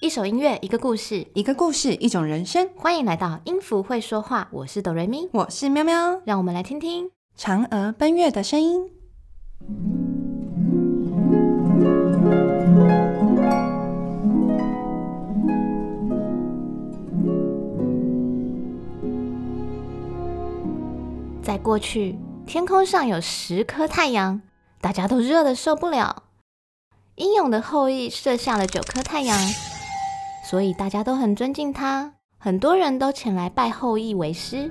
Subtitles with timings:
[0.00, 2.70] 一首音乐，一个故事，一个故事，一种人生。
[2.74, 8.90] 欢迎来到音符会说话，我是哆瑞咪，我是喵喵，让我们来听听嫦娥奔月的声音。
[21.42, 24.40] 在过去，天空上有十颗太阳，
[24.80, 26.22] 大家都热得受不了。
[27.16, 29.38] 英勇的后羿射下了九颗太阳，
[30.42, 34.70] 所以大家都很尊敬他，很多人都前来拜后羿为师。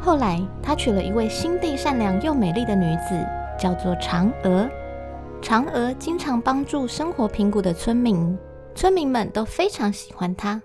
[0.00, 3.26] 后来，他娶了一位心地善良又美丽的女子，
[3.58, 4.68] 叫做嫦娥。
[5.42, 8.36] 嫦娥经常帮助生活贫苦的村民。
[8.74, 10.62] 村民们都非常喜欢她。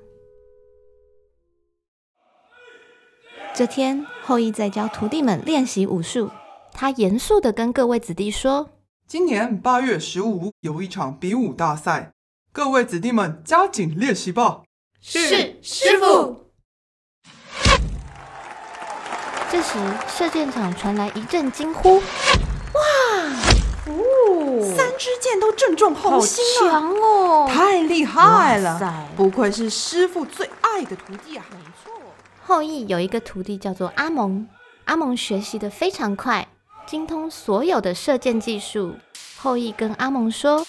[3.53, 6.29] 这天，后羿在教徒弟们练习武术。
[6.73, 8.71] 他严肃的跟各位子弟说
[9.07, 12.11] ：“今年八月十五有一场比武大赛，
[12.51, 14.63] 各位子弟们加紧练习吧。”
[14.99, 16.49] 是，师傅。
[19.51, 21.97] 这时，射箭场传来一阵惊呼
[22.73, 22.81] ：“哇！”
[24.75, 27.47] 三支箭都正中红心了，好强哦！
[27.47, 31.45] 太厉害了，不愧是师傅最爱的徒弟啊！
[31.51, 31.93] 没错，
[32.41, 34.47] 后羿有一个徒弟叫做阿蒙，
[34.85, 36.47] 阿蒙学习的非常快，
[36.85, 38.93] 精通所有的射箭技术。
[39.37, 40.65] 后羿跟阿蒙说：“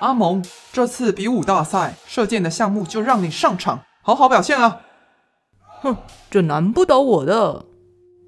[0.00, 4.80] 阿蒙，这次比武大赛射箭的项目就让你上场，好好表现啊！”
[5.82, 5.96] 哼，
[6.30, 7.64] 这难不倒我的。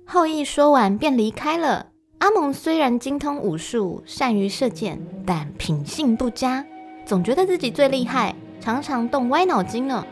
[0.06, 1.86] 后羿说完便离开了。
[2.18, 6.64] 阿蒙虽然精通武术，善于射箭，但品性不佳，
[7.04, 10.06] 总觉得自己最厉害，常常动歪脑筋呢。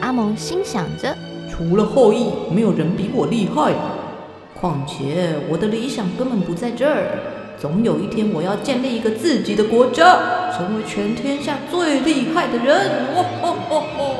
[0.00, 1.14] 阿蒙心想着：
[1.52, 3.74] 除了后羿，没有人比我厉害。
[4.58, 7.18] 况且我的理想根本不在这儿，
[7.58, 13.14] 总有一天我要建立一个自己的国家，成为全天下最厉害的人。
[13.14, 14.14] 哇吼吼吼！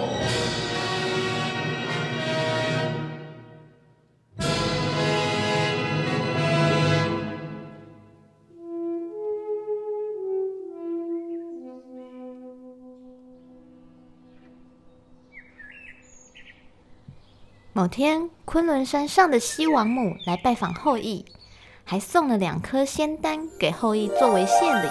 [17.75, 21.25] 某天，昆仑山上的西王母来拜访后羿，
[21.85, 24.89] 还送了两颗仙丹给后羿作为谢礼。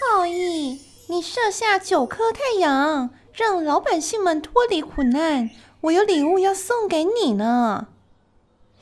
[0.00, 5.48] 后羿，你射下九颗太阳，让老百姓们脱离苦难，
[5.82, 7.86] 我有礼物要送给你呢。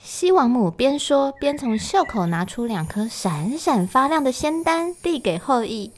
[0.00, 5.92] 西王母边说边从袖口拿出两颗闪闪发亮的仙丹，递给后羿。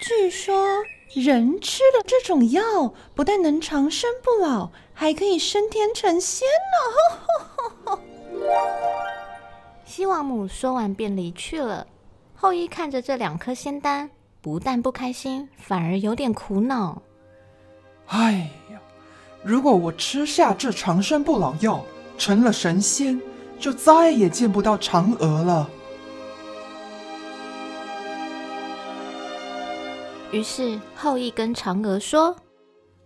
[0.00, 0.84] 据说。
[1.12, 6.48] 人吃了这种药，不但能长生不老，还可以升天成仙
[7.86, 7.98] 呢！
[9.84, 11.86] 西王母说完便离去了。
[12.34, 14.10] 后羿看着这两颗仙丹，
[14.40, 17.00] 不但不开心，反而有点苦恼。
[18.06, 18.80] 哎呀，
[19.44, 21.84] 如果我吃下这长生不老药，
[22.18, 23.20] 成了神仙，
[23.60, 25.70] 就再也见不到嫦娥了。
[30.34, 32.34] 于是后羿跟嫦娥说：“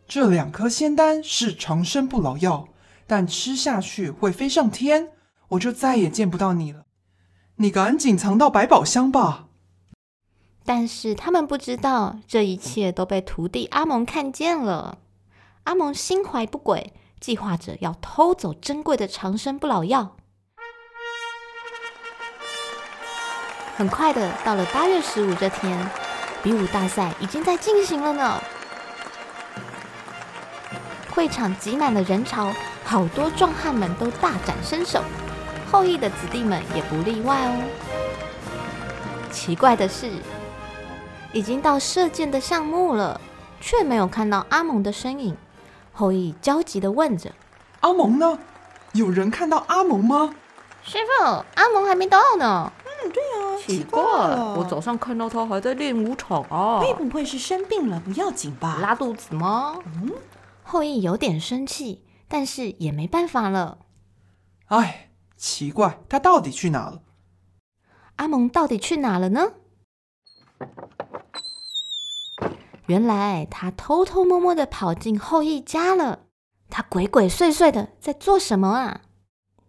[0.09, 2.67] 这两颗仙丹是长生不老药，
[3.07, 5.11] 但吃下去会飞上天，
[5.49, 6.87] 我就再也见不到你了。
[7.57, 9.49] 你赶紧藏到百宝箱吧。”
[10.65, 14.97] 但是他们不知道，这一切都被徒弟阿蒙看见了。
[15.65, 20.17] 阿蒙心怀不轨，计划着要偷走珍贵的长生不老药。
[23.77, 26.08] 很快的，到了八月十五这天。
[26.43, 28.41] 比武大赛已经在进行了呢，
[31.11, 32.53] 会场挤满了人潮，
[32.85, 35.03] 好多壮汉们都大展身手，
[35.71, 37.65] 后羿的子弟们也不例外哦。
[39.31, 40.11] 奇怪的是，
[41.33, 43.21] 已经到射箭的项目了，
[43.61, 45.37] 却没有看到阿蒙的身影。
[45.93, 47.33] 后羿焦急的问着
[47.81, 48.39] ：“阿蒙呢？
[48.93, 50.35] 有人看到阿蒙吗？”
[50.83, 52.73] 师傅，阿蒙还没到呢。
[53.69, 56.81] 奇怪，我早上看到他还在练武场啊！
[56.81, 58.01] 会不会是生病了？
[58.01, 58.79] 不要紧吧？
[58.81, 59.79] 拉肚子吗？
[59.85, 60.11] 嗯，
[60.63, 63.79] 后羿有点生气，但是也没办法了。
[64.67, 67.03] 哎，奇怪，他到底去哪了？
[68.17, 69.53] 阿蒙到底去哪了呢？
[72.87, 76.21] 原来他偷偷摸摸的跑进后羿家了。
[76.71, 79.03] 他鬼鬼祟祟的在做什么啊？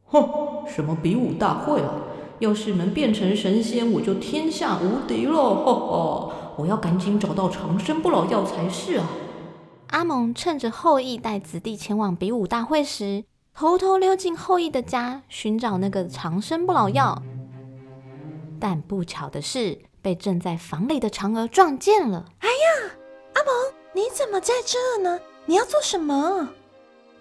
[0.05, 1.93] 哼，什么比武大会啊？
[2.39, 5.33] 要是能变成神仙，我就天下无敌了！
[5.33, 9.07] 哈哈，我要赶紧找到长生不老药才是啊！
[9.87, 17.21] 阿蒙趁着后羿带子弟前往比武大会时，偷偷溜进后羿的家寻找那个长生不老药。
[18.59, 22.25] 但不巧的是，被正在房里的嫦娥撞见了。
[22.39, 22.91] 哎呀，
[23.33, 23.53] 阿蒙，
[23.93, 25.19] 你怎么在这呢？
[25.45, 26.49] 你要做什么？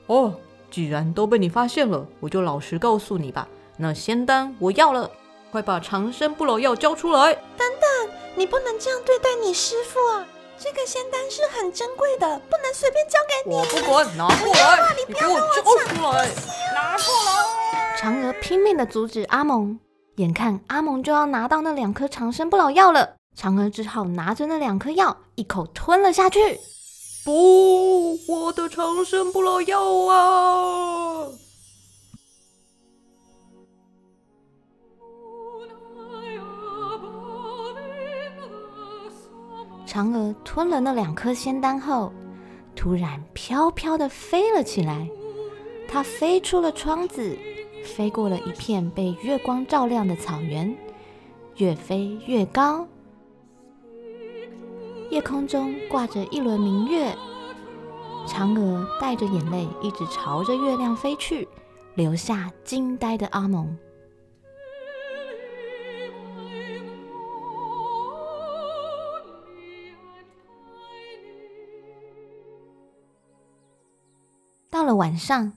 [0.07, 0.35] 哦，
[0.71, 3.49] 既然都被你发现了，我就老实告诉你吧。
[3.81, 5.09] 那仙丹我要了，
[5.53, 7.33] 快把长生不老药交出来！
[7.33, 10.27] 等等，你不能这样对待你师傅啊！
[10.59, 13.55] 这个仙丹是很珍贵的，不能随便交给你。
[13.55, 14.97] 我不管，拿过来！
[14.97, 16.27] 你给我交出来！
[16.75, 17.97] 拿过来！
[17.97, 19.79] 嫦娥拼命的阻止阿蒙。
[20.17, 26.59] 眼看阿蒙就要拿到那两颗长生不老药了，嫦娥只好拿着那两颗药一口吞了下去。
[27.25, 31.29] 不，我的长生不老药啊！
[39.89, 42.13] 嫦娥吞了那两颗仙丹后，
[42.77, 45.09] 突然飘飘的飞了起来。
[45.89, 47.35] 她飞出了窗子。
[47.85, 50.77] 飞过了一片被月光照亮的草原，
[51.57, 52.87] 越飞越高。
[55.09, 57.17] 夜空中挂着一轮明月，
[58.27, 61.49] 嫦娥带着眼泪一直朝着月亮飞去，
[61.95, 63.75] 留下惊呆的阿蒙。
[74.89, 75.53] 了晚上，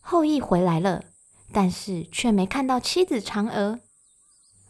[0.00, 1.04] 后羿回来了。
[1.52, 3.78] 但是却没看到妻子嫦娥，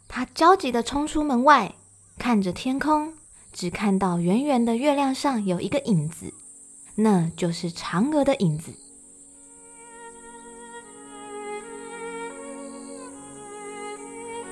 [0.07, 1.73] 他焦急的冲出门外，
[2.19, 3.15] 看着天空，
[3.51, 6.31] 只看到圆圆的月亮上有一个影子，
[6.95, 8.71] 那就是嫦娥的影子。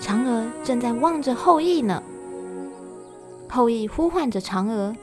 [0.01, 2.01] 嫦娥正在望着后羿呢，
[3.47, 4.95] 后羿呼唤着嫦娥：“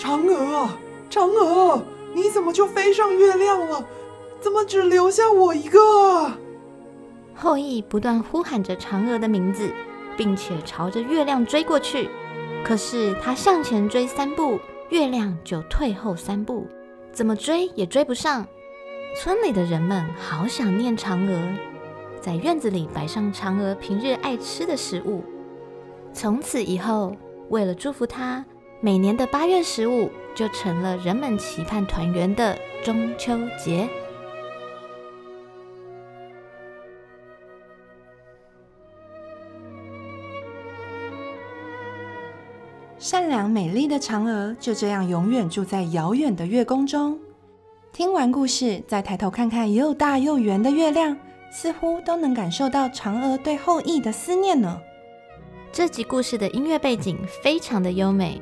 [0.00, 0.78] 嫦娥啊，
[1.10, 1.84] 嫦娥，
[2.14, 3.84] 你怎么就飞上月亮了？”
[4.40, 5.80] 怎么只留下我一个？
[7.34, 9.68] 后羿不断呼喊着嫦娥的名字，
[10.16, 12.08] 并且朝着月亮追过去。
[12.64, 14.60] 可是他向前追三步，
[14.90, 16.68] 月亮就退后三步，
[17.12, 18.46] 怎么追也追不上。
[19.16, 21.52] 村里的人们好想念嫦娥，
[22.20, 25.24] 在院子里摆上嫦娥平日爱吃的食物。
[26.12, 27.16] 从此以后，
[27.48, 28.44] 为了祝福她，
[28.80, 33.88] 每年的八月十五就成了人们期盼团圆的中秋节。
[43.00, 47.18] 善良美丽的嫦娥就这样永远住在遥远的月宫中。
[47.92, 51.16] 听完故事，再抬头看看又大又圆的月亮，
[51.50, 54.80] 似乎都能感受到嫦娥对后羿的思念呢。
[55.72, 58.40] 这集故事的音乐背景非常的优美，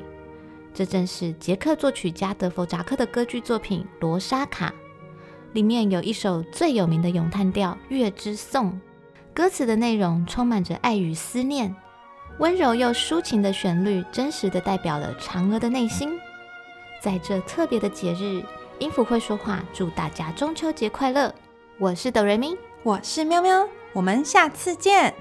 [0.77, 4.69] 这正是捷克作曲家德弗扎克的歌剧作品《罗莎卡》，
[5.53, 8.71] 里面有一首最有名的咏叹调《月之颂》，
[9.33, 11.75] 歌词的内容充满着爱与思念。
[12.37, 16.15] 温柔又抒情的旋律，真实的代表了嫦娥的内心。
[17.01, 18.43] 在这特别的节日，
[18.77, 21.33] 音符会说话，祝大家中秋节快乐！
[21.79, 25.11] 我是哆瑞咪，我是喵喵，我们下次见。